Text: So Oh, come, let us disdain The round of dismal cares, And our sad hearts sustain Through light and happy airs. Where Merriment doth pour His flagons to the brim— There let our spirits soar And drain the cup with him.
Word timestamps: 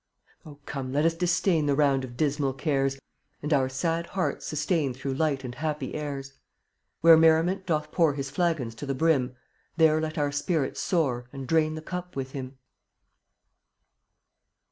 So 0.43 0.49
Oh, 0.49 0.59
come, 0.65 0.91
let 0.93 1.05
us 1.05 1.13
disdain 1.13 1.67
The 1.67 1.75
round 1.75 2.03
of 2.03 2.17
dismal 2.17 2.53
cares, 2.53 2.97
And 3.43 3.53
our 3.53 3.69
sad 3.69 4.07
hearts 4.07 4.47
sustain 4.47 4.95
Through 4.95 5.13
light 5.13 5.43
and 5.43 5.53
happy 5.53 5.93
airs. 5.93 6.33
Where 7.01 7.15
Merriment 7.15 7.67
doth 7.67 7.91
pour 7.91 8.15
His 8.15 8.31
flagons 8.31 8.73
to 8.77 8.87
the 8.87 8.95
brim— 8.95 9.35
There 9.77 10.01
let 10.01 10.17
our 10.17 10.31
spirits 10.31 10.81
soar 10.81 11.29
And 11.31 11.45
drain 11.47 11.75
the 11.75 11.83
cup 11.83 12.15
with 12.15 12.31
him. 12.31 12.57